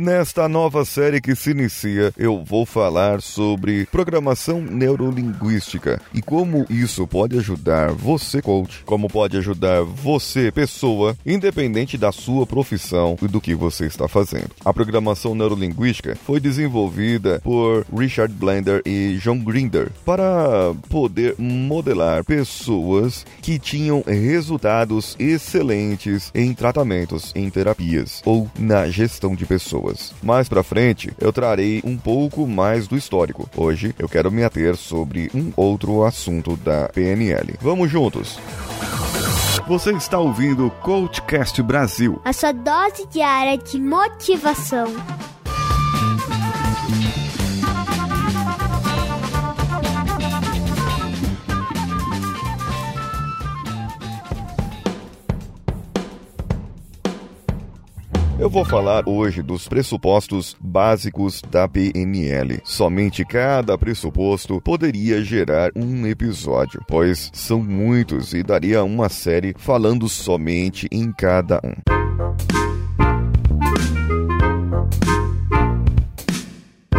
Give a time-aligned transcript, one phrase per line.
[0.00, 7.04] Nesta nova série que se inicia, eu vou falar sobre programação neurolinguística e como isso
[7.04, 13.40] pode ajudar você, coach, como pode ajudar você, pessoa, independente da sua profissão e do
[13.40, 14.50] que você está fazendo.
[14.64, 23.26] A programação neurolinguística foi desenvolvida por Richard Blender e John Grinder para poder modelar pessoas
[23.42, 29.87] que tinham resultados excelentes em tratamentos, em terapias ou na gestão de pessoas.
[30.22, 33.48] Mais para frente, eu trarei um pouco mais do histórico.
[33.56, 37.54] Hoje eu quero me ater sobre um outro assunto da PNL.
[37.60, 38.38] Vamos juntos.
[39.66, 42.20] Você está ouvindo o Coachcast Brasil.
[42.24, 44.86] A sua dose diária de motivação.
[58.40, 62.60] Eu vou falar hoje dos pressupostos básicos da PNL.
[62.62, 70.08] Somente cada pressuposto poderia gerar um episódio, pois são muitos e daria uma série falando
[70.08, 71.87] somente em cada um.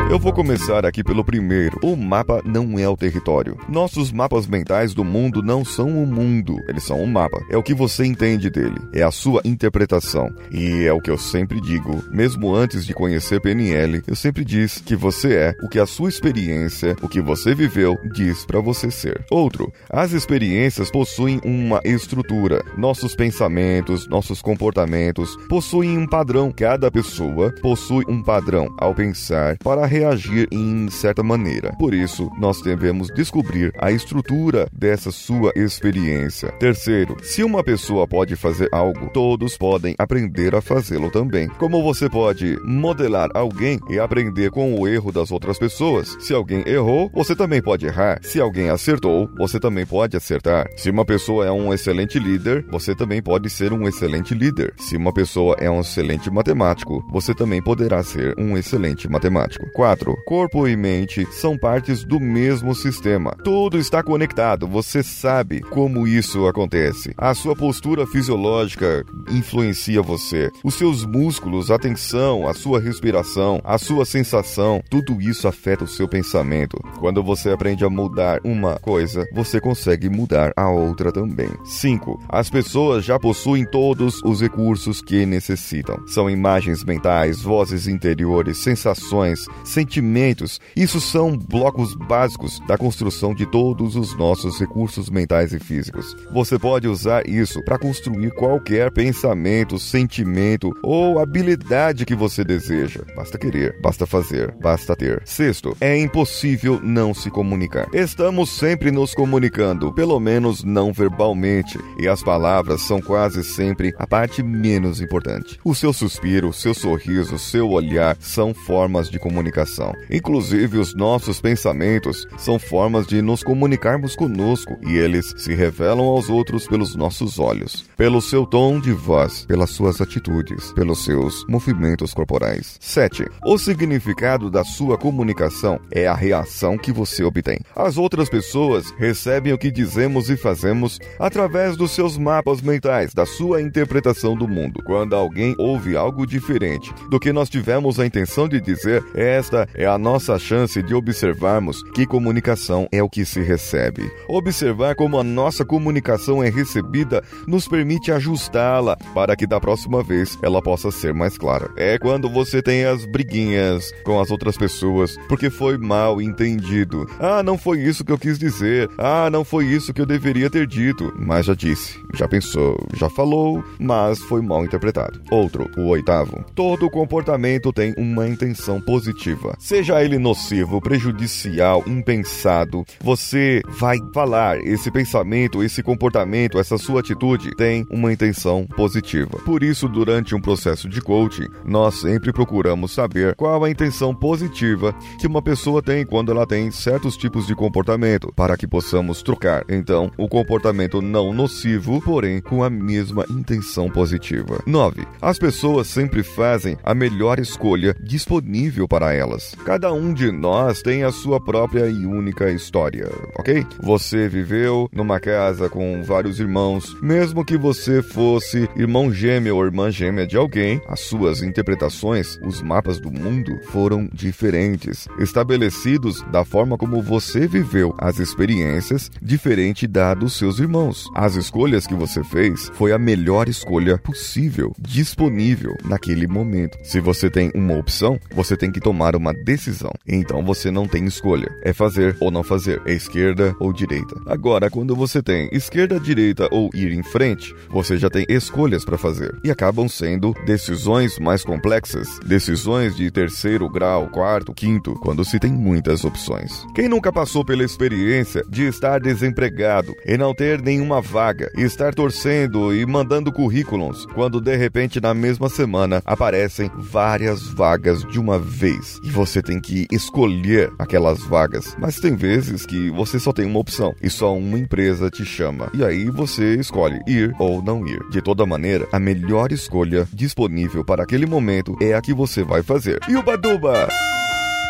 [0.09, 1.77] Eu vou começar aqui pelo primeiro.
[1.83, 3.55] O mapa não é o território.
[3.69, 7.39] Nossos mapas mentais do mundo não são o mundo, eles são um mapa.
[7.47, 10.33] É o que você entende dele, é a sua interpretação.
[10.51, 14.81] E é o que eu sempre digo, mesmo antes de conhecer PNL, eu sempre diz
[14.83, 18.89] que você é o que a sua experiência, o que você viveu, diz para você
[18.89, 19.23] ser.
[19.29, 22.65] Outro, as experiências possuem uma estrutura.
[22.75, 26.51] Nossos pensamentos, nossos comportamentos possuem um padrão.
[26.51, 31.75] Cada pessoa possui um padrão ao pensar para reagir em certa maneira.
[31.77, 36.51] Por isso, nós devemos descobrir a estrutura dessa sua experiência.
[36.53, 41.47] Terceiro, se uma pessoa pode fazer algo, todos podem aprender a fazê-lo também.
[41.49, 46.15] Como você pode modelar alguém e aprender com o erro das outras pessoas?
[46.19, 48.19] Se alguém errou, você também pode errar.
[48.21, 50.67] Se alguém acertou, você também pode acertar.
[50.77, 54.73] Se uma pessoa é um excelente líder, você também pode ser um excelente líder.
[54.77, 59.65] Se uma pessoa é um excelente matemático, você também poderá ser um excelente matemático.
[59.89, 60.21] 4.
[60.23, 63.35] Corpo e mente são partes do mesmo sistema.
[63.43, 67.11] Tudo está conectado, você sabe como isso acontece.
[67.17, 70.51] A sua postura fisiológica influencia você.
[70.63, 75.87] Os seus músculos, a tensão, a sua respiração, a sua sensação, tudo isso afeta o
[75.87, 76.77] seu pensamento.
[76.99, 81.49] Quando você aprende a mudar uma coisa, você consegue mudar a outra também.
[81.65, 82.25] 5.
[82.29, 85.97] As pessoas já possuem todos os recursos que necessitam.
[86.05, 89.47] São imagens mentais, vozes interiores, sensações,
[89.79, 90.59] sentimentos.
[90.75, 96.15] Isso são blocos básicos da construção de todos os nossos recursos mentais e físicos.
[96.33, 103.01] Você pode usar isso para construir qualquer pensamento, sentimento ou habilidade que você deseja.
[103.15, 105.21] Basta querer, basta fazer, basta ter.
[105.25, 107.87] Sexto, é impossível não se comunicar.
[107.93, 114.05] Estamos sempre nos comunicando, pelo menos não verbalmente, e as palavras são quase sempre a
[114.05, 115.57] parte menos importante.
[115.63, 119.93] O seu suspiro, seu sorriso, seu olhar são formas de comunicação comunicação.
[120.09, 126.29] Inclusive, os nossos pensamentos são formas de nos comunicarmos conosco e eles se revelam aos
[126.29, 132.13] outros pelos nossos olhos, pelo seu tom de voz, pelas suas atitudes, pelos seus movimentos
[132.13, 132.77] corporais.
[132.79, 133.25] 7.
[133.45, 137.59] O significado da sua comunicação é a reação que você obtém.
[137.75, 143.25] As outras pessoas recebem o que dizemos e fazemos através dos seus mapas mentais, da
[143.25, 144.81] sua interpretação do mundo.
[144.83, 149.67] Quando alguém ouve algo diferente do que nós tivemos a intenção de dizer, essa esta
[149.73, 154.09] é a nossa chance de observarmos que comunicação é o que se recebe.
[154.27, 160.37] Observar como a nossa comunicação é recebida nos permite ajustá-la para que da próxima vez
[160.43, 161.71] ela possa ser mais clara.
[161.75, 167.07] É quando você tem as briguinhas com as outras pessoas porque foi mal entendido.
[167.19, 168.87] Ah, não foi isso que eu quis dizer.
[168.99, 171.11] Ah, não foi isso que eu deveria ter dito.
[171.17, 175.19] Mas já disse, já pensou, já falou, mas foi mal interpretado.
[175.31, 176.45] Outro, o oitavo.
[176.53, 184.59] Todo comportamento tem uma intenção positiva negativa, seja ele nocivo, prejudicial, impensado, você vai falar
[184.59, 189.39] esse pensamento, esse comportamento, essa sua atitude tem uma intenção positiva.
[189.45, 194.93] Por isso, durante um processo de coaching, nós sempre procuramos saber qual a intenção positiva
[195.19, 199.63] que uma pessoa tem quando ela tem certos tipos de comportamento, para que possamos trocar
[199.69, 204.61] então o comportamento não nocivo, porém com a mesma intenção positiva.
[204.65, 205.05] 9.
[205.21, 209.55] As pessoas sempre fazem a melhor escolha disponível para elas nós.
[209.65, 213.65] Cada um de nós tem a sua própria e única história, ok?
[213.81, 219.91] Você viveu numa casa com vários irmãos, mesmo que você fosse irmão gêmeo ou irmã
[219.91, 226.77] gêmea de alguém, as suas interpretações, os mapas do mundo foram diferentes, estabelecidos da forma
[226.77, 231.07] como você viveu as experiências, diferente da dos seus irmãos.
[231.15, 236.77] As escolhas que você fez foi a melhor escolha possível, disponível naquele momento.
[236.83, 239.91] Se você tem uma opção, você tem que tomar uma decisão.
[240.07, 241.49] Então você não tem escolha.
[241.61, 244.15] É fazer ou não fazer, é esquerda ou direita.
[244.25, 248.97] Agora, quando você tem esquerda, direita ou ir em frente, você já tem escolhas para
[248.97, 255.37] fazer e acabam sendo decisões mais complexas, decisões de terceiro grau, quarto, quinto, quando se
[255.37, 256.65] tem muitas opções.
[256.73, 262.73] Quem nunca passou pela experiência de estar desempregado e não ter nenhuma vaga, estar torcendo
[262.73, 268.99] e mandando currículos, quando de repente na mesma semana aparecem várias vagas de uma vez
[269.09, 271.75] você tem que escolher aquelas vagas.
[271.79, 275.69] Mas tem vezes que você só tem uma opção e só uma empresa te chama.
[275.73, 277.99] E aí você escolhe ir ou não ir.
[278.09, 282.63] De toda maneira, a melhor escolha disponível para aquele momento é a que você vai
[282.63, 282.99] fazer.
[283.07, 283.87] E o Baduba?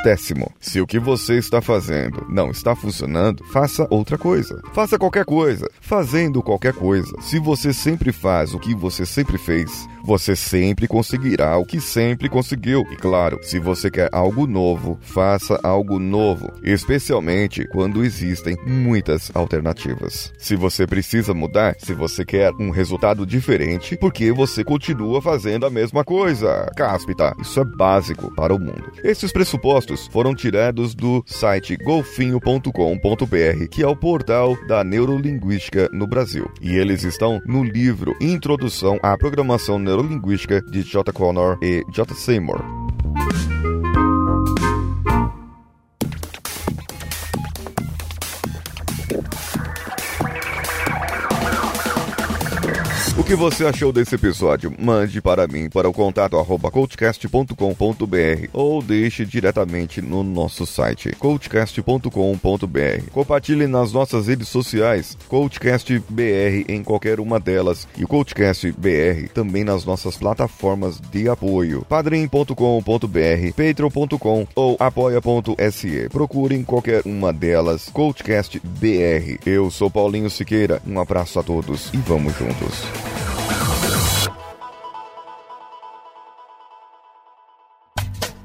[0.01, 4.61] Décimo, se o que você está fazendo não está funcionando, faça outra coisa.
[4.71, 5.69] Faça qualquer coisa.
[5.81, 7.13] Fazendo qualquer coisa.
[7.19, 12.29] Se você sempre faz o que você sempre fez, você sempre conseguirá o que sempre
[12.29, 12.87] conseguiu.
[12.91, 20.31] E claro, se você quer algo novo, faça algo novo, especialmente quando existem muitas alternativas.
[20.37, 25.69] Se você precisa mudar, se você quer um resultado diferente, porque você continua fazendo a
[25.69, 26.71] mesma coisa.
[26.75, 28.93] Cáspita, isso é básico para o mundo.
[29.03, 36.50] Esses pressupostos foram tirados do site golfinho.com.br, que é o portal da neurolinguística no Brasil.
[36.62, 41.12] E eles estão no livro Introdução à Programação Neurolinguística de J.
[41.12, 42.13] Connor e J.
[42.13, 42.78] Seymour.
[53.29, 54.73] Que você achou desse episódio?
[54.79, 57.53] Mande para mim para o contato arroba coachcast.com.br
[58.51, 63.11] ou deixe diretamente no nosso site coachcast.com.br.
[63.11, 69.63] Compartilhe nas nossas redes sociais Coachcast BR em qualquer uma delas e o BR também
[69.63, 72.55] nas nossas plataformas de apoio padrim.com.br,
[73.55, 76.09] patreon.com ou apoia.se.
[76.09, 79.37] Procurem qualquer uma delas Coachcast BR.
[79.45, 80.81] Eu sou Paulinho Siqueira.
[80.83, 83.19] Um abraço a todos e vamos juntos.